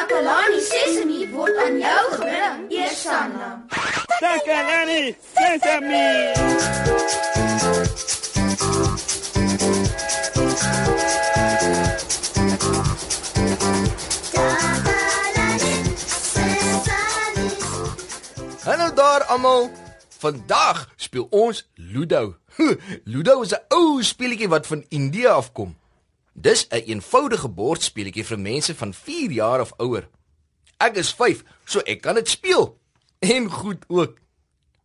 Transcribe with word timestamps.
Takalani 0.00 0.60
Sesemi 0.64 1.28
word 1.28 1.56
aan 1.60 1.76
jou 1.76 2.04
gebring, 2.12 2.60
Eersanna. 2.72 3.48
Takalani 4.16 5.12
Sesame. 5.36 6.32
Hallo 18.64 18.94
daar 18.94 19.22
almal. 19.28 19.68
Vandag 20.18 20.88
speel 20.96 21.26
ons 21.30 21.68
Ludo. 21.74 22.36
Ludo 23.12 23.42
is 23.42 23.52
'n 23.52 23.60
ou 23.68 24.02
speletjie 24.02 24.48
wat 24.48 24.66
van 24.66 24.84
Indië 24.88 25.26
afkom. 25.26 25.79
Dis 26.40 26.66
'n 26.68 26.74
een 26.74 26.84
eenvoudige 26.86 27.48
bordspeletjie 27.48 28.24
vir 28.24 28.38
mense 28.38 28.74
van 28.74 28.94
4 28.94 29.30
jaar 29.30 29.60
of 29.60 29.72
ouer. 29.76 30.08
Ek 30.76 30.96
is 30.96 31.12
5, 31.12 31.44
so 31.64 31.78
ek 31.78 32.00
kan 32.00 32.14
dit 32.14 32.28
speel. 32.28 32.78
En 33.18 33.50
goed 33.50 33.84
ook. 33.88 34.18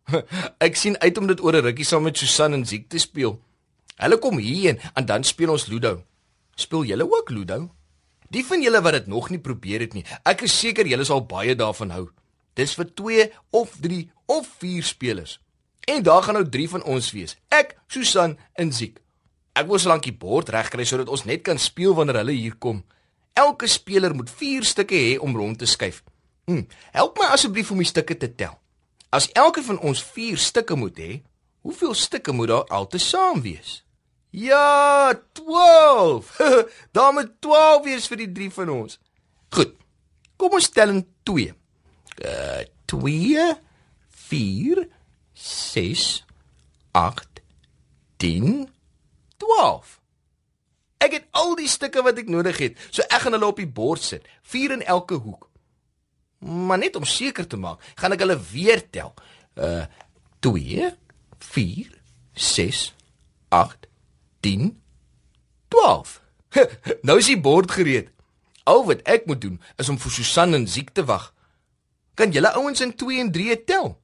Ek 0.66 0.76
sien 0.76 0.98
uit 0.98 1.18
om 1.18 1.26
dit 1.26 1.40
oor 1.40 1.56
'n 1.56 1.64
rukkie 1.64 1.84
saam 1.84 2.02
met 2.02 2.18
Susan 2.18 2.52
en 2.52 2.66
Ziek 2.66 2.88
te 2.88 2.98
speel. 2.98 3.40
Hulle 3.96 4.18
kom 4.18 4.38
hierheen 4.38 4.80
en 4.94 5.06
dan 5.06 5.24
speel 5.24 5.50
ons 5.50 5.66
Ludo. 5.66 6.02
Speel 6.54 6.84
julle 6.84 7.10
ook 7.10 7.30
Ludo? 7.30 7.70
Die 8.28 8.44
van 8.44 8.62
julle 8.62 8.82
wat 8.82 8.92
dit 8.92 9.06
nog 9.06 9.30
nie 9.30 9.38
probeer 9.38 9.80
het 9.80 9.92
nie, 9.92 10.04
ek 10.22 10.42
is 10.42 10.58
seker 10.58 10.86
julle 10.86 11.04
sal 11.04 11.26
baie 11.26 11.54
daarvan 11.54 11.90
hou. 11.90 12.10
Dis 12.54 12.74
vir 12.74 12.94
2 12.94 13.32
of 13.50 13.76
3 13.80 14.10
of 14.26 14.48
4 14.58 14.82
spelers. 14.82 15.40
En 15.80 16.02
daar 16.02 16.22
gaan 16.22 16.34
nou 16.34 16.48
3 16.48 16.68
van 16.68 16.82
ons 16.82 17.10
wees. 17.12 17.36
Ek, 17.48 17.76
Susan 17.86 18.38
en 18.52 18.72
Ziek. 18.72 19.00
Ek 19.56 19.64
wou 19.70 19.78
solank 19.80 20.04
die 20.04 20.12
bord 20.12 20.50
regkry 20.52 20.84
sodat 20.84 21.08
ons 21.08 21.24
net 21.24 21.40
kan 21.46 21.58
speel 21.60 21.94
wanneer 21.96 22.20
hulle 22.20 22.34
hier 22.36 22.58
kom. 22.60 22.82
Elke 23.36 23.68
speler 23.68 24.12
moet 24.16 24.28
4 24.28 24.66
stukke 24.68 24.96
hê 24.96 25.16
om 25.22 25.36
rond 25.36 25.58
te 25.58 25.68
skuif. 25.68 26.02
Hm, 26.46 26.66
help 26.92 27.16
my 27.18 27.30
asseblief 27.32 27.72
om 27.72 27.80
die 27.80 27.88
stukke 27.88 28.16
te 28.20 28.28
tel. 28.36 28.52
As 29.16 29.30
elke 29.32 29.64
van 29.64 29.80
ons 29.80 30.02
4 30.04 30.36
stukke 30.40 30.76
moet 30.76 31.00
hê, 31.00 31.10
hoeveel 31.64 31.96
stukke 31.96 32.36
moet 32.36 32.52
daar 32.52 32.68
altesaam 32.78 33.40
wees? 33.42 33.80
Ja, 34.36 35.14
12. 35.32 36.36
daar 36.96 37.12
moet 37.16 37.32
12 37.40 37.84
wees 37.88 38.08
vir 38.12 38.24
die 38.26 38.30
3 38.42 38.50
van 38.60 38.72
ons. 38.76 39.00
Goed. 39.56 39.72
Kom 40.36 40.58
ons 40.58 40.68
tel 40.68 40.92
in 40.98 41.04
2. 41.24 41.52
Uh 42.20 42.64
2 42.86 43.46
4 44.28 44.84
6 45.32 46.04
8 46.92 47.40
10 48.22 48.75
12. 49.46 50.00
Ek 51.06 51.12
het 51.18 51.26
al 51.36 51.54
die 51.58 51.68
stukke 51.70 52.02
wat 52.02 52.18
ek 52.18 52.30
nodig 52.32 52.58
het, 52.62 52.80
so 52.90 53.04
ek 53.06 53.26
gaan 53.26 53.36
hulle 53.36 53.50
op 53.52 53.60
die 53.60 53.68
bord 53.68 54.02
sit, 54.02 54.24
vier 54.48 54.74
in 54.74 54.82
elke 54.82 55.18
hoek. 55.20 55.48
Maar 56.40 56.80
net 56.82 56.96
om 56.96 57.06
seker 57.08 57.46
te 57.48 57.58
maak, 57.60 57.82
gaan 58.00 58.16
ek 58.16 58.24
hulle 58.24 58.38
weer 58.52 58.82
tel. 58.90 59.14
Uh 59.54 59.86
2 60.44 60.90
4 61.42 61.94
6 62.36 62.80
8 63.48 63.86
10 64.44 64.68
12. 65.72 66.20
nou 67.08 67.16
is 67.18 67.30
die 67.32 67.40
bord 67.40 67.72
gereed. 67.72 68.12
Al 68.68 68.84
wat 68.86 69.02
ek 69.08 69.26
moet 69.26 69.40
doen 69.40 69.56
is 69.80 69.88
om 69.92 69.98
vir 69.98 70.12
Susan 70.12 70.54
en 70.58 70.68
Ziek 70.70 70.92
te 70.94 71.06
wag. 71.08 71.30
Kan 72.16 72.32
julle 72.34 72.52
ouens 72.56 72.80
in 72.84 72.94
2 72.94 73.20
en 73.24 73.32
3 73.32 73.56
tel? 73.64 73.94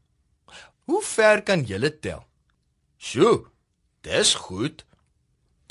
Hoe 0.89 1.03
ver 1.03 1.43
kan 1.47 1.63
julle 1.69 1.93
tel? 1.99 2.25
Sjoe, 2.99 3.47
dis 4.07 4.35
goed. 4.47 4.85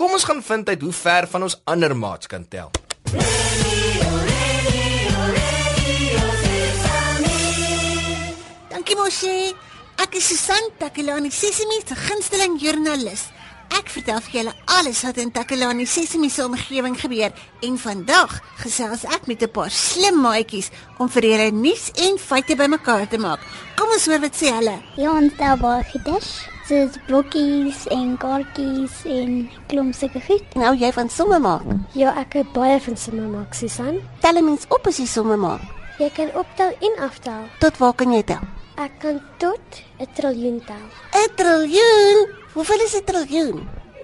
Kom 0.02 0.16
ons 0.18 0.24
gaan 0.26 0.40
vind 0.42 0.70
uit 0.70 0.82
hoe 0.82 0.94
ver 0.98 1.28
van 1.30 1.44
ons 1.46 1.56
ander 1.70 1.94
maats 1.98 2.26
kan 2.28 2.42
tel. 2.50 2.72
Dankie 8.72 8.98
mosie. 8.98 9.54
Ek 10.02 10.18
is 10.18 10.32
Susan 10.32 10.72
Takelani, 10.82 11.30
Sesimi 11.30 11.78
se 11.86 12.00
gunsteling 12.08 12.58
joernalis. 12.64 13.28
Ek 13.78 13.90
vertel 13.94 14.20
vir 14.26 14.34
julle 14.40 14.54
alles 14.78 15.02
wat 15.06 15.18
in 15.24 15.32
Takelani 15.32 15.86
Sesimi 15.88 16.30
se 16.30 16.44
omgewing 16.46 16.98
gebeur 17.00 17.32
en 17.64 17.78
vandag 17.80 18.38
gesels 18.64 19.06
ek 19.06 19.28
met 19.28 19.44
'n 19.44 19.52
paar 19.52 19.72
slim 19.72 20.22
maatjies 20.22 20.72
om 21.00 21.10
vir 21.10 21.24
julle 21.24 21.52
nuus 21.52 21.92
en 21.96 22.18
feite 22.18 22.56
bymekaar 22.56 23.08
te 23.08 23.18
maak. 23.18 23.40
Kom 23.78 23.90
ons 23.90 24.06
hoor 24.06 24.20
wat 24.20 24.36
sê 24.36 24.52
hulle. 24.52 24.78
Ja, 24.98 25.12
ons 25.12 25.34
tel 25.38 25.58
baie 25.58 25.84
goedes 25.92 26.52
soos 26.68 26.96
blokkies 27.08 27.88
en 27.92 28.18
kaartjies 28.18 29.04
en 29.06 29.50
klomp 29.68 29.96
sulke 29.96 30.22
goed. 30.28 30.44
Nou 30.56 30.76
jy 30.76 30.92
van 30.92 31.10
somme 31.10 31.40
maak. 31.40 31.68
Ja, 31.94 32.14
ek 32.22 32.34
het 32.34 32.54
baie 32.56 32.80
van 32.80 32.98
somme 32.98 33.28
maak, 33.28 33.54
Susan. 33.54 34.00
Tel 34.24 34.42
mens 34.42 34.68
op 34.70 34.88
as 34.88 34.98
jy 34.98 35.06
somme 35.06 35.36
maak. 35.36 35.62
Jy 36.00 36.10
kan 36.16 36.32
optel 36.34 36.72
en 36.80 37.04
aftel. 37.08 37.44
Tot 37.60 37.78
waar 37.78 37.94
kan 37.94 38.14
jy 38.16 38.24
tel? 38.24 38.51
Ek 38.82 38.94
kan 38.98 39.18
tot 39.38 39.62
'n 40.02 40.08
triljoen 40.18 40.58
tel. 40.66 40.86
'n 41.14 41.30
Triljoen? 41.38 42.18
Hoeveel 42.54 42.82
is 42.86 42.96
'n 42.98 43.04
triljoen? 43.10 43.58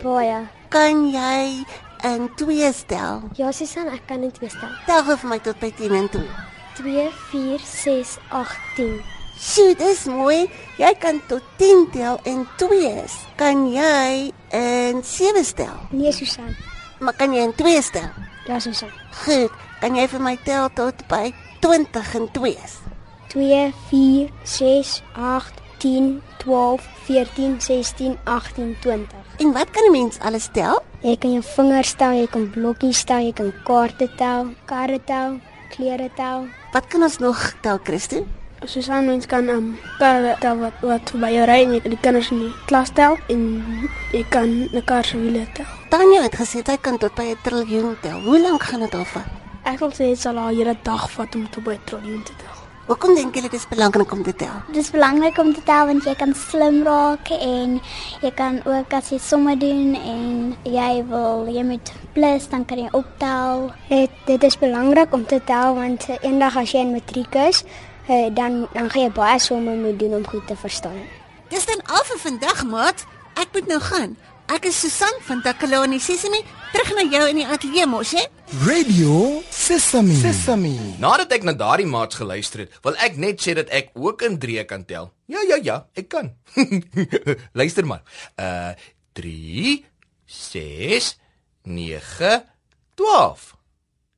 Baie. 0.03 0.39
Kan 0.69 1.09
jy 1.09 1.65
in 2.03 2.29
2 2.35 2.71
stel? 2.73 3.21
Ja, 3.33 3.51
Susan, 3.51 3.87
ek 3.87 4.03
kan 4.05 4.21
in 4.21 4.31
2 4.31 4.49
stel. 4.49 4.69
Tel 4.85 5.03
gou 5.03 5.17
vir 5.17 5.29
my 5.29 5.39
tot 5.39 5.57
by 5.59 5.71
10 5.71 5.93
en 5.95 6.09
2. 6.09 6.29
2 6.77 7.09
4 7.31 7.59
6 7.59 8.17
8 8.29 8.59
10. 8.75 9.01
Sjoe, 9.39 9.73
dis 9.75 10.05
mooi. 10.05 10.49
Jy 10.77 10.93
kan 10.99 11.21
tot 11.27 11.41
10 11.57 11.89
tel 11.91 12.19
en 12.23 12.47
2 12.57 12.85
is. 13.03 13.13
Kan 13.35 13.71
jy 13.73 14.31
in 14.51 15.01
7 15.03 15.43
stel? 15.45 15.77
Nee, 15.89 16.11
Susan. 16.11 16.55
Maar 16.99 17.13
kan 17.13 17.33
jy 17.33 17.41
in 17.41 17.55
2 17.55 17.81
stel? 17.81 18.13
Ja, 18.45 18.59
Susan. 18.59 18.91
Goed. 19.25 19.51
Kan 19.81 19.95
jy 19.95 20.07
vir 20.07 20.21
my 20.21 20.37
tel 20.45 20.69
tot 20.73 21.07
by 21.07 21.33
20 21.61 22.13
en 22.15 22.31
2 22.31 22.53
is? 22.65 22.86
2 23.27 23.73
4 23.89 24.29
6 24.43 25.03
8 25.13 25.53
10 25.77 26.21
12 26.37 26.87
14 27.03 27.61
16 27.61 28.17
18 28.23 28.77
20. 28.79 29.17
En 29.37 29.51
wat 29.51 29.69
kan 29.69 29.83
'n 29.83 29.91
mens 29.91 30.19
alles 30.19 30.49
tel? 30.51 30.83
Jy 31.01 31.17
kan 31.17 31.31
jou 31.31 31.43
vingers 31.43 31.93
tel, 31.93 32.11
jy 32.11 32.27
kan 32.27 32.49
blokkies 32.49 33.03
tel, 33.03 33.19
jy 33.19 33.33
kan 33.33 33.53
kaarte 33.63 34.09
tel, 34.15 34.47
karre 34.65 35.03
tel, 35.03 35.39
klere 35.69 36.09
tel. 36.15 36.47
Wat 36.71 36.87
kan 36.87 37.01
ons 37.01 37.17
nog 37.17 37.53
tel, 37.61 37.79
Christo? 37.83 38.25
soos 38.65 38.89
aan 38.89 39.05
mens 39.05 39.25
kan 39.25 39.49
um 39.49 39.77
kar 39.99 40.37
tel 40.39 40.57
wat 40.57 40.73
wat 40.81 41.11
by 41.21 41.29
jou 41.29 41.45
ry 41.45 41.59
en 41.63 41.73
jy 41.75 41.81
kan 41.81 41.93
die 41.93 42.01
kinders 42.01 42.31
in 42.33 42.39
die 42.39 42.53
klas 42.65 42.89
tel 42.89 43.17
en 43.29 43.41
jy 44.11 44.23
kan 44.29 44.49
'n 44.73 44.81
kar 44.85 45.05
se 45.05 45.17
wiele 45.17 45.45
tel. 45.53 45.65
Tanya 45.89 46.21
het 46.21 46.35
gesê 46.35 46.63
hy 46.65 46.77
kan 46.77 46.97
tot 46.97 47.15
by 47.15 47.23
'n 47.23 47.37
triljoen 47.43 47.97
tel. 48.01 48.19
Hoe 48.21 48.39
lank 48.41 48.63
gaan 48.63 48.79
dit 48.79 48.95
al 48.95 49.05
vat? 49.05 49.29
Ek 49.63 49.79
wil 49.79 49.91
sê 49.91 50.09
dit 50.09 50.19
sal 50.19 50.37
al 50.37 50.51
'n 50.51 50.77
dag 50.83 51.11
vat 51.11 51.35
om 51.35 51.49
tot 51.49 51.63
by 51.63 51.73
'n 51.73 51.83
triljoen 51.85 52.23
te 52.23 52.33
tel. 52.41 52.56
Hoekom 52.87 53.17
dink 53.17 53.35
jy 53.35 53.41
dit 53.43 53.55
is 53.57 53.65
belangrik 53.67 54.13
om 54.15 54.21
te 54.23 54.31
tel? 54.31 54.61
Dit 54.71 54.77
is 54.79 54.89
belangrik 54.95 55.35
om 55.43 55.49
te 55.51 55.59
tel 55.67 55.89
want 55.89 56.05
jy 56.07 56.13
kan 56.15 56.29
slim 56.39 56.77
raak 56.87 57.27
en 57.35 57.73
jy 58.21 58.29
kan 58.37 58.61
ook 58.63 58.93
as 58.95 59.09
jy 59.11 59.17
somme 59.19 59.57
doen 59.59 59.89
en 59.99 60.29
jy 60.63 60.93
wil 61.09 61.49
jy 61.51 61.65
met 61.67 61.91
plus 62.15 62.47
dan 62.47 62.63
kan 62.69 62.79
jy 62.79 62.87
optel. 62.95 63.65
Dit 63.89 64.15
dit 64.29 64.47
is 64.47 64.55
belangrik 64.61 65.11
om 65.11 65.27
te 65.27 65.41
tel 65.43 65.75
want 65.75 66.07
eendag 66.21 66.55
as 66.63 66.71
jy 66.71 66.85
in 66.87 66.95
matriek 66.95 67.35
is, 67.43 67.65
uh, 68.07 68.31
dan 68.31 68.63
dan 68.71 68.87
gaan 68.87 69.09
jy 69.09 69.11
baie 69.19 69.43
somme 69.49 69.75
moet 69.83 69.99
doen 69.99 70.15
om 70.21 70.23
goed 70.31 70.47
te 70.47 70.55
verstaan. 70.55 71.03
Dis 71.51 71.67
dan 71.67 71.83
al 71.91 72.07
vir 72.07 72.23
vandag, 72.23 72.63
maat. 72.71 73.03
Ek 73.35 73.51
moet 73.51 73.67
nou 73.67 73.83
gaan. 73.83 74.15
Ek 74.47 74.63
is 74.69 74.77
Susan 74.79 75.11
van 75.27 75.41
Takalani 75.43 75.97
Sesimi, 75.99 76.39
terug 76.71 76.93
na 76.95 77.03
jou 77.11 77.23
in 77.27 77.41
die 77.41 77.45
ateljee 77.51 77.83
mos, 77.89 78.13
hè? 78.15 78.21
Radio 78.63 79.41
Sesame. 79.51 80.15
Sesame. 80.15 80.71
Nadat 81.03 81.33
ek 81.35 81.43
na 81.43 81.51
daardie 81.57 81.87
maats 81.89 82.15
geluister 82.15 82.63
het, 82.63 82.77
wil 82.85 82.95
ek 83.03 83.17
net 83.19 83.43
sê 83.43 83.57
dat 83.57 83.67
ek 83.75 83.91
ook 83.99 84.23
in 84.23 84.37
3 84.39 84.63
kan 84.69 84.85
tel. 84.87 85.09
Ja, 85.27 85.41
ja, 85.49 85.57
ja, 85.59 85.75
ek 85.99 86.07
kan. 86.13 86.29
Luister 87.59 87.83
maar. 87.89 88.05
Uh 88.39 88.71
3 89.19 89.83
6 90.31 91.09
9 91.67 92.37
12. 92.95 93.43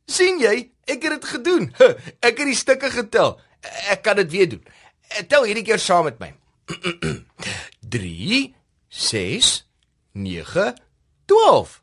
sien 0.09 0.37
jy? 0.43 0.53
Ek 0.85 1.07
het 1.07 1.15
dit 1.17 1.25
gedoen. 1.31 1.71
Ek 2.27 2.37
het 2.37 2.45
die 2.49 2.57
stukke 2.57 2.89
getel. 2.93 3.39
Ek 3.89 4.03
kan 4.05 4.17
dit 4.21 4.29
weer 4.33 4.49
doen. 4.53 4.61
Tel 5.29 5.49
hierdie 5.49 5.65
keer 5.65 5.81
saam 5.81 6.05
met 6.09 6.21
my. 6.21 6.29
3 7.97 8.39
6 8.89 9.51
9 10.11 10.73
12. 11.25 11.81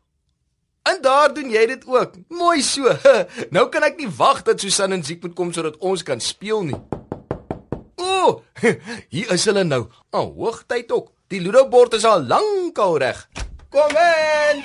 En 0.82 0.98
daar 1.00 1.34
doen 1.34 1.50
jy 1.50 1.66
dit 1.66 1.86
ook. 1.86 2.12
Mooi 2.28 2.62
so. 2.62 2.92
Nou 3.54 3.68
kan 3.68 3.82
ek 3.82 3.98
nie 3.98 4.08
wag 4.18 4.42
dat 4.46 4.60
Susan 4.60 4.94
en 4.94 5.02
Ziek 5.04 5.22
moet 5.22 5.34
kom 5.34 5.52
sodat 5.52 5.76
ons 5.82 6.02
kan 6.06 6.20
speel 6.20 6.62
nie. 6.68 6.78
O, 7.96 8.06
oh, 8.06 8.42
hier 9.14 9.30
is 9.34 9.46
hulle 9.50 9.64
nou. 9.66 9.86
Al 10.10 10.28
oh, 10.28 10.34
hoogtyd 10.36 10.92
ook. 10.92 11.12
Die 11.26 11.40
Ludo 11.42 11.64
bord 11.68 11.96
is 11.98 12.06
al 12.06 12.22
lankal 12.22 12.98
reg. 13.02 13.24
Kom 13.74 13.98
in. 13.98 14.62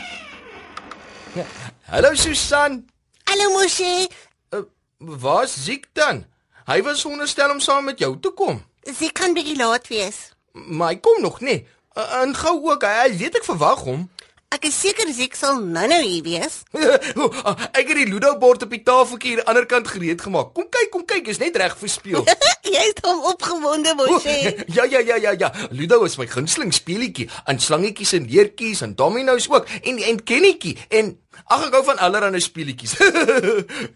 Hallo 1.92 2.14
Susan. 2.14 2.84
Hallo 3.26 3.50
Moshi. 3.58 4.06
Uh, 4.54 4.62
Waar's 4.98 5.56
Ziek 5.66 5.88
dan? 5.98 6.26
Hy 6.70 6.82
was 6.86 7.06
onderstel 7.06 7.50
om 7.50 7.60
saam 7.60 7.90
met 7.90 8.00
jou 8.00 8.14
te 8.22 8.30
kom. 8.38 8.62
Sy 8.86 9.10
kan 9.10 9.34
bietjie 9.34 9.58
laat 9.58 9.90
wees. 9.90 10.32
Maar 10.54 10.94
hy 10.94 11.00
kom 11.02 11.22
nog 11.22 11.42
nie. 11.42 11.64
En 11.94 12.36
gou 12.36 12.56
ook, 12.72 12.84
hy 12.88 13.12
weet 13.20 13.42
ek 13.42 13.48
verwag 13.48 13.84
hom. 13.88 14.08
Ek 14.56 14.66
is 14.68 14.76
seker 14.84 15.08
Ziek 15.16 15.36
sal 15.40 15.62
nou-nou 15.64 16.02
hier 16.04 16.24
wees. 16.26 16.56
ek 16.76 17.86
het 17.88 17.94
die 17.96 18.08
Ludo 18.10 18.34
bord 18.40 18.66
op 18.66 18.74
die 18.76 18.82
tafeltjie 18.84 19.30
hier 19.32 19.40
aan 19.40 19.46
die 19.46 19.52
ander 19.54 19.68
kant 19.72 19.88
gereed 19.88 20.20
gemaak. 20.20 20.50
Kom 20.58 20.68
kyk, 20.68 20.90
kom 20.92 21.06
kyk, 21.08 21.30
is 21.32 21.40
net 21.40 21.56
reg 21.56 21.78
vir 21.80 21.92
speel. 21.92 22.28
Jy 22.74 22.84
is 22.90 23.00
hom 23.06 23.24
opgewonde, 23.32 23.94
Moshe. 23.96 24.36
ja 24.76 24.84
ja 24.92 25.00
ja 25.00 25.16
ja 25.24 25.32
ja. 25.40 25.52
Ludo 25.72 26.02
is 26.04 26.18
my 26.20 26.28
gunsteling 26.28 26.76
speelietjie. 26.76 27.30
En 27.48 27.64
slangetjies 27.64 28.12
en 28.20 28.28
leertjies 28.28 28.84
en 28.84 28.96
dominos 29.00 29.48
ook 29.52 29.72
en 29.80 30.04
en 30.12 30.20
kennetjie 30.20 30.76
en 31.00 31.16
ag 31.48 31.70
ek 31.70 31.80
hou 31.80 31.86
van 31.94 32.04
allerlei 32.04 32.44
speelietjies. 32.44 33.00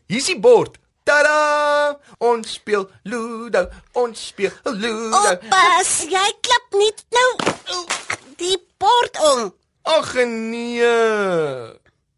Hier's 0.07 0.31
die 0.31 0.39
bord. 0.39 0.79
Tada! 1.05 1.99
Ons 2.17 2.55
speel 2.57 2.87
Ludo. 3.05 3.61
Ons 3.93 4.23
speel 4.31 4.49
Ludo. 4.65 5.19
Oppas, 5.35 5.91
jy 6.09 6.23
klap 6.41 6.73
nie 6.79 6.89
nou 7.13 7.27
die 8.39 8.57
bord 8.81 9.19
om. 9.29 9.43
Ag 9.85 10.09
nee. 10.25 10.89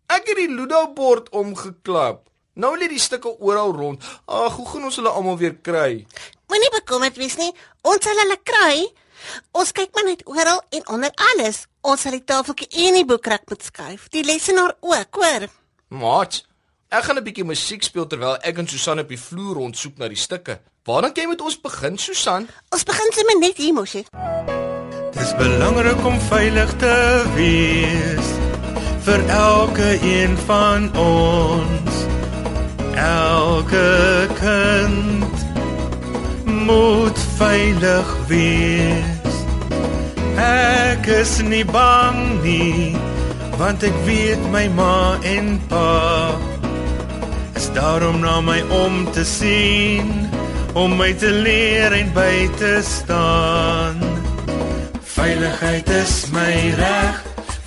Ek 0.08 0.32
het 0.32 0.40
die 0.40 0.48
Ludo 0.48 0.86
bord 0.96 1.28
omgeklap. 1.36 2.24
Nou 2.56 2.72
lê 2.80 2.88
die 2.88 3.02
stukke 3.04 3.36
oral 3.44 3.76
rond. 3.76 4.08
Ag, 4.24 4.56
hoe 4.56 4.70
gaan 4.72 4.88
ons 4.88 5.02
hulle 5.02 5.12
almal 5.12 5.36
weer 5.44 5.60
kry? 5.60 6.08
Moenie 6.48 6.72
bekommerd 6.80 7.20
wees 7.20 7.36
nie. 7.38 7.52
Ons 7.84 8.08
sal 8.08 8.24
hulle 8.24 8.40
kry. 8.48 8.88
Ons 9.52 9.76
kyk 9.76 9.92
maar 10.00 10.08
net 10.08 10.24
oral 10.32 10.64
en 10.80 10.88
onder 10.96 11.12
alles. 11.34 11.66
Ons 11.84 12.08
sal 12.08 12.16
die 12.16 12.24
tafeltjie 12.24 12.88
en 12.88 13.02
die 13.02 13.08
boekrak 13.12 13.44
moet 13.52 13.68
skuif. 13.68 14.08
Die 14.16 14.24
lesenaar 14.24 14.78
ook, 14.80 15.20
hoor. 15.20 15.52
Maat, 15.92 16.46
ek 16.90 17.04
gaan 17.04 17.18
'n 17.20 17.24
bietjie 17.24 17.44
musiek 17.44 17.84
speel 17.84 18.08
terwyl 18.08 18.38
ek 18.42 18.58
en 18.58 18.68
Susan 18.68 19.00
op 19.00 19.10
die 19.10 19.20
vloer 19.20 19.56
rondsoek 19.56 19.98
na 19.98 20.08
die 20.08 20.16
stukke. 20.16 20.60
Waar 20.86 21.02
dink 21.02 21.18
jy 21.18 21.26
moet 21.28 21.42
ons 21.42 21.60
begin, 21.62 21.98
Susan? 21.98 22.48
Ons 22.72 22.84
begin 22.84 23.12
sommer 23.12 23.40
net 23.40 23.58
hier, 23.58 23.74
Moshe. 23.74 24.04
Dis 25.12 25.34
belangrik 25.36 26.06
om 26.06 26.20
veilig 26.20 26.72
te 26.80 27.24
wees 27.36 28.28
vir 29.04 29.20
elke 29.28 30.00
een 30.02 30.38
van 30.38 30.98
ons. 30.98 31.94
Elke 32.96 34.28
kind 34.40 35.36
moet 36.46 37.20
veilig 37.38 38.08
wees. 38.28 39.36
Ek 40.38 41.08
is 41.08 41.42
nie 41.42 41.66
bang 41.66 42.42
nie, 42.44 42.96
want 43.58 43.84
ek 43.84 43.96
weet 44.06 44.52
my 44.52 44.68
ma 44.68 45.20
en 45.24 45.60
pa 45.68 46.47
daarom 47.78 48.20
na 48.20 48.42
my 48.42 48.62
om 48.74 49.12
te 49.12 49.24
sien, 49.26 50.30
om 50.74 50.96
my 50.98 51.14
te 51.14 51.30
leer 51.30 51.94
en 51.94 52.10
by 52.14 52.50
te 52.58 52.80
staan. 52.82 54.02
Veiligheid 55.18 55.90
is 55.90 56.14
my 56.34 56.54
reg, 56.78 57.20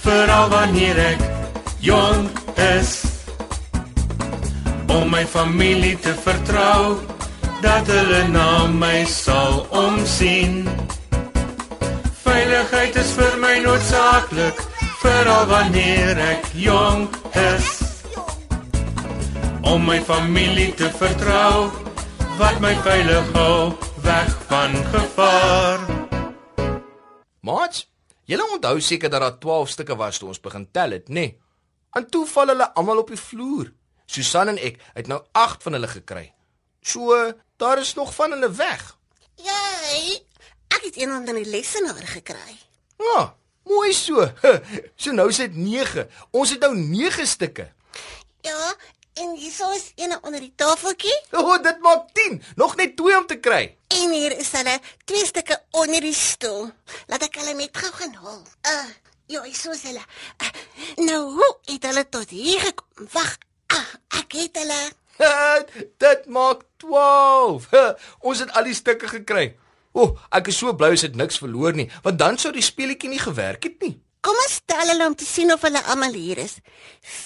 veral 0.02 0.48
wanneer 0.50 0.98
ek 1.12 1.22
jonk 1.84 2.40
is. 2.74 2.94
Om 4.90 5.12
my 5.14 5.22
familie 5.26 5.94
te 6.02 6.14
vertrou, 6.24 6.98
dat 7.62 7.86
hulle 7.86 8.24
na 8.34 8.66
my 8.66 9.04
sal 9.06 9.62
omsien. 9.70 10.64
Veiligheid 12.24 12.98
is 12.98 13.14
vir 13.18 13.38
my 13.42 13.54
noodsaaklik, 13.62 14.64
veral 15.04 15.46
wanneer 15.54 16.18
ek 16.32 16.50
jonk 16.66 17.14
is. 17.54 17.79
Om 19.62 19.84
my 19.84 19.98
familie 20.00 20.70
te 20.74 20.88
vertrou, 20.96 21.68
wat 22.38 22.60
my 22.64 22.72
veilig 22.80 23.26
hou 23.34 23.72
weg 24.00 24.30
van 24.48 24.76
gevaar. 24.92 25.82
Maat, 27.44 27.82
julle 28.24 28.46
onthou 28.54 28.80
seker 28.80 29.12
dat 29.12 29.20
daar 29.20 29.38
12 29.38 29.74
stukke 29.74 29.96
was 30.00 30.18
toe 30.18 30.30
ons 30.32 30.40
begin 30.40 30.64
tel 30.72 30.96
het, 30.96 31.08
nê? 31.08 31.14
Nee? 31.14 31.36
En 31.92 32.06
toe 32.08 32.24
val 32.26 32.52
hulle 32.54 32.70
almal 32.78 33.02
op 33.02 33.12
die 33.12 33.20
vloer. 33.20 33.72
Susan 34.06 34.52
en 34.54 34.60
ek 34.62 34.80
het 34.94 35.10
nou 35.10 35.20
8 35.36 35.66
van 35.66 35.76
hulle 35.76 35.90
gekry. 35.90 36.30
So, 36.80 37.18
daar 37.60 37.82
is 37.82 37.94
nog 37.94 38.14
van 38.14 38.32
hulle 38.32 38.48
weg. 38.56 38.84
Jy, 39.36 40.22
ek 40.72 40.86
het 40.88 40.96
een 40.96 41.12
onder 41.12 41.36
die 41.36 41.50
lesenaar 41.50 42.00
gekry. 42.14 42.56
Ja, 42.96 43.34
mooi 43.68 43.92
so. 43.92 44.24
So 45.00 45.12
nou 45.12 45.28
is 45.28 45.42
dit 45.42 45.56
9. 45.56 46.08
Ons 46.30 46.56
het 46.56 46.64
nou 46.64 46.72
9 46.76 47.26
stukke. 47.26 47.68
En 49.14 49.34
hierso 49.36 49.70
is 49.70 49.92
een 49.96 50.14
onder 50.22 50.40
die 50.40 50.52
tafeltjie 50.56 51.16
O, 51.32 51.42
oh, 51.42 51.62
dit 51.62 51.80
maak 51.80 52.12
10. 52.12 52.42
Nog 52.56 52.76
net 52.76 52.96
2 52.96 53.16
om 53.18 53.26
te 53.26 53.38
kry. 53.40 53.76
en 53.90 54.12
hier 54.14 54.32
is 54.38 54.50
hulle 54.54 54.78
twee 55.04 55.26
stukke 55.26 55.56
onder 55.70 56.00
die 56.04 56.14
stoel. 56.14 56.70
Laat 57.10 57.26
ek 57.26 57.38
hulle 57.40 57.54
net 57.58 57.76
gou 57.76 57.90
gaan 57.98 58.14
haal. 58.22 58.42
Uh, 58.70 58.90
ja, 59.32 59.42
hierso 59.42 59.74
is 59.74 59.82
hulle. 59.88 60.02
Uh, 60.42 60.50
nou, 61.06 61.20
hoe 61.36 61.50
het 61.72 61.86
hulle 61.88 62.04
tot 62.08 62.30
hier 62.30 62.62
gekom? 62.62 63.08
Wag, 63.12 63.32
uh, 63.74 63.82
ek 64.20 64.36
het 64.38 64.60
hulle. 64.62 64.80
dit 66.04 66.28
maak 66.32 66.62
12. 66.84 67.66
Ons 68.20 68.44
het 68.44 68.54
al 68.56 68.70
die 68.70 68.76
stukke 68.78 69.10
gekry. 69.10 69.50
O, 69.92 70.04
oh, 70.04 70.12
ek 70.38 70.52
is 70.52 70.60
so 70.62 70.72
bly 70.78 70.92
ons 70.94 71.02
het 71.02 71.18
niks 71.18 71.40
verloor 71.42 71.74
nie, 71.74 71.88
want 72.04 72.18
dan 72.20 72.38
sou 72.38 72.52
die 72.54 72.62
speletjie 72.64 73.10
nie 73.10 73.18
gewerk 73.20 73.66
het 73.66 73.82
nie. 73.82 73.96
Kom 74.22 74.38
ons 74.38 74.60
tel 74.70 74.86
hulle 74.92 75.08
om 75.10 75.16
te 75.18 75.26
sien 75.26 75.50
of 75.50 75.64
hulle 75.66 75.82
almal 75.90 76.14
hier 76.14 76.38
is. 76.38 76.60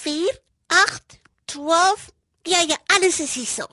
4 0.01 0.41
8 0.73 1.19
12 1.55 2.09
Ja, 2.45 2.59
ja, 2.67 2.77
alles 2.85 3.19
is 3.19 3.33
hierso. 3.33 3.65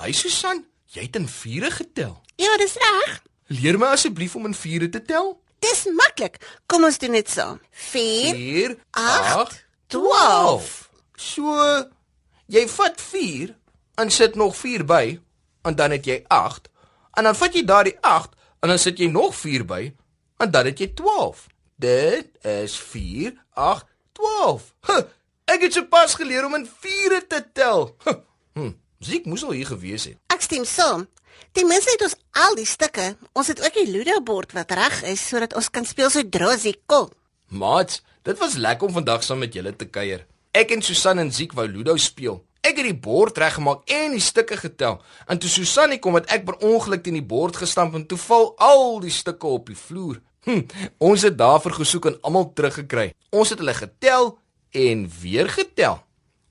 Hy 0.00 0.10
Susan, 0.16 0.64
jy 0.90 1.04
het 1.06 1.16
in 1.20 1.28
vure 1.30 1.68
getel. 1.70 2.16
Ja, 2.40 2.56
dis 2.58 2.74
reg. 2.80 3.20
Leer 3.54 3.78
my 3.78 3.92
asseblief 3.94 4.34
om 4.34 4.48
in 4.48 4.56
vure 4.58 4.88
te 4.90 4.98
tel. 5.06 5.36
Dis 5.62 5.84
maklik. 5.94 6.40
Kom 6.66 6.86
ons 6.88 6.98
doen 6.98 7.14
dit 7.14 7.30
saam. 7.30 7.60
4 7.70 8.34
4 8.34 8.74
Agt, 8.98 9.60
12. 9.94 10.72
So 11.14 11.54
jy 12.50 12.64
vat 12.74 12.98
4 13.02 13.54
en 14.02 14.10
sit 14.14 14.34
nog 14.38 14.56
4 14.58 14.84
by 14.88 15.04
en 15.68 15.78
dan 15.78 15.94
het 15.94 16.06
jy 16.10 16.18
8 16.32 16.66
en 17.18 17.28
dan 17.28 17.38
vat 17.38 17.54
jy 17.54 17.62
daardie 17.66 17.96
8 18.02 18.34
en 18.62 18.74
dan 18.74 18.82
sit 18.82 18.98
jy 18.98 19.10
nog 19.12 19.34
4 19.36 19.66
by 19.68 19.82
en 20.42 20.50
dan 20.54 20.70
het 20.72 20.82
jy 20.82 20.90
12. 20.98 21.46
Dit 21.78 22.34
is 22.42 22.74
4 22.78 23.34
8 23.54 23.86
12. 24.18 24.72
Huh, 24.90 25.06
ek 25.48 25.64
het 25.66 25.76
sopas 25.76 26.16
geleer 26.18 26.46
om 26.46 26.56
in 26.58 26.66
vure 26.80 27.22
te 27.26 27.42
tel. 27.52 27.94
Huh, 28.04 28.18
hm, 28.54 28.74
Ziek 28.98 29.28
moes 29.30 29.44
al 29.46 29.54
hier 29.54 29.68
gewees 29.68 30.08
het. 30.10 30.18
Ek 30.34 30.42
stem 30.42 30.64
saam. 30.66 31.06
Ten 31.54 31.68
minste 31.70 31.92
het 31.94 32.02
ons 32.02 32.16
al 32.42 32.56
die 32.58 32.66
stukke. 32.66 33.12
Ons 33.38 33.50
het 33.52 33.60
ook 33.62 33.76
die 33.78 33.86
Ludo 33.90 34.18
bord 34.26 34.52
wat 34.56 34.74
reg 34.74 35.04
is 35.06 35.22
sodat 35.22 35.54
ons 35.54 35.70
kan 35.70 35.86
speel 35.86 36.10
sodra 36.10 36.56
sy 36.58 36.74
kom. 36.90 37.06
Maat, 37.48 38.00
dit 38.26 38.38
was 38.42 38.58
lekker 38.58 38.88
om 38.88 38.96
vandag 38.98 39.22
saam 39.24 39.40
met 39.44 39.54
julle 39.54 39.72
te 39.76 39.86
kuier. 39.86 40.26
Ek 40.52 40.74
en 40.74 40.82
Susan 40.82 41.22
en 41.22 41.30
Ziek 41.32 41.54
wou 41.54 41.68
Ludo 41.70 41.94
speel. 41.96 42.40
Ek 42.66 42.80
het 42.80 42.88
die 42.88 42.98
bord 42.98 43.38
reggemaak 43.38 43.86
en 43.94 44.16
die 44.16 44.22
stukke 44.22 44.58
getel. 44.58 44.98
En 45.30 45.38
toe 45.38 45.50
Susan 45.50 45.94
kom 46.02 46.18
het 46.18 46.26
ek 46.34 46.44
per 46.48 46.58
ongeluk 46.58 47.04
teen 47.04 47.20
die 47.20 47.24
bord 47.24 47.56
gestamp 47.56 47.94
en 47.94 48.04
toe 48.10 48.18
val 48.26 48.50
al 48.58 48.98
die 49.04 49.14
stukke 49.14 49.46
op 49.46 49.70
die 49.70 49.78
vloer. 49.78 50.18
Hm, 50.48 50.66
ons 50.98 51.22
het 51.22 51.38
daarvoor 51.38 51.78
gesoek 51.78 52.10
en 52.10 52.18
almal 52.26 52.50
teruggekry. 52.52 53.12
Ons 53.30 53.54
het 53.54 53.62
hulle 53.62 53.74
getel 53.78 54.34
en 54.70 55.10
weer 55.20 55.48
getel. 55.48 56.02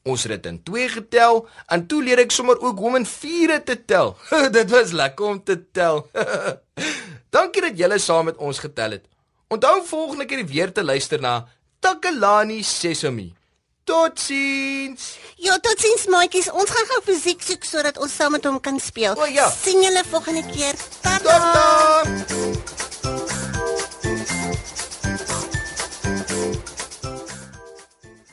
Ons 0.08 0.24
het 0.24 0.32
dit 0.32 0.46
in 0.52 0.64
2 0.64 0.90
getel 0.90 1.48
en 1.68 1.88
toe 1.88 2.04
leer 2.04 2.22
ek 2.24 2.32
sommer 2.32 2.60
ook 2.60 2.80
hoe 2.80 2.88
om 2.92 2.96
in 2.96 3.06
4 3.06 3.64
te 3.64 3.76
tel. 3.86 4.16
dit 4.58 4.70
was 4.72 4.92
lekker 4.92 5.26
om 5.26 5.44
te 5.44 5.60
tel. 5.72 6.08
Dankie 7.36 7.62
dat 7.62 7.78
julle 7.78 8.00
saam 8.00 8.26
met 8.32 8.38
ons 8.38 8.60
getel 8.60 8.98
het. 8.98 9.06
Onthou 9.48 9.82
volgende 9.86 10.26
keer 10.26 10.46
weer 10.46 10.72
te 10.72 10.84
luister 10.84 11.22
na 11.22 11.48
Takalani 11.80 12.64
Sesemi. 12.64 13.34
Totsiens. 13.88 15.16
Ja, 15.40 15.56
totsiens 15.64 16.08
maatjies. 16.12 16.50
Ons 16.52 16.74
gaan 16.76 16.90
gou 16.90 17.00
fisiek 17.06 17.44
soek 17.44 17.64
sodat 17.64 18.00
ons 18.04 18.16
saam 18.20 18.36
met 18.36 18.44
hom 18.50 18.60
kan 18.60 18.80
speel. 18.84 19.16
O, 19.16 19.30
ja. 19.32 19.48
Sien 19.52 19.80
julle 19.84 20.04
volgende 20.12 20.44
keer. 20.52 20.76
Tata. 21.02 21.67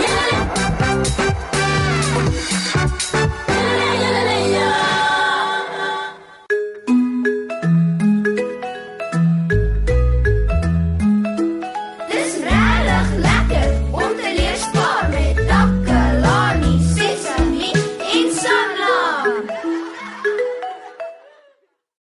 ja. 0.00 0.38